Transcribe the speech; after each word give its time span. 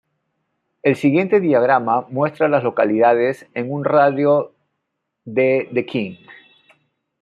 El 0.81 0.95
siguiente 0.95 1.39
diagrama 1.39 2.07
muestra 2.09 2.47
a 2.47 2.49
las 2.49 2.63
localidades 2.63 3.45
en 3.53 3.71
un 3.71 3.85
radio 3.85 4.51
de 5.25 5.69
de 5.71 5.85
King. 5.85 6.15